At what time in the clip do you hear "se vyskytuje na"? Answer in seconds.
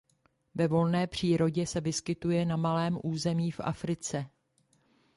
1.65-2.55